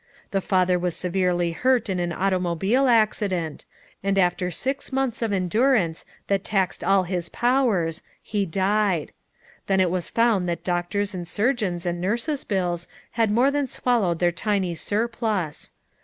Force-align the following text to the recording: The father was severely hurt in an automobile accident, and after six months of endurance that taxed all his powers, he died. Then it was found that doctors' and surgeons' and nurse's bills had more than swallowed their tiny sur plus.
The 0.31 0.41
father 0.41 0.79
was 0.79 0.95
severely 0.95 1.51
hurt 1.51 1.87
in 1.87 1.99
an 1.99 2.11
automobile 2.11 2.87
accident, 2.87 3.67
and 4.03 4.17
after 4.17 4.49
six 4.49 4.91
months 4.91 5.21
of 5.21 5.31
endurance 5.31 6.05
that 6.25 6.43
taxed 6.43 6.83
all 6.83 7.03
his 7.03 7.29
powers, 7.29 8.01
he 8.23 8.43
died. 8.43 9.11
Then 9.67 9.79
it 9.79 9.91
was 9.91 10.09
found 10.09 10.49
that 10.49 10.63
doctors' 10.63 11.13
and 11.13 11.27
surgeons' 11.27 11.85
and 11.85 12.01
nurse's 12.01 12.43
bills 12.43 12.87
had 13.11 13.29
more 13.29 13.51
than 13.51 13.67
swallowed 13.67 14.17
their 14.17 14.31
tiny 14.31 14.73
sur 14.73 15.07
plus. 15.07 15.69